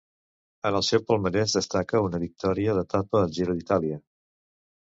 [0.69, 4.01] En el seu palmarès destaca una victòria d'etapa al Giro d'Itàlia.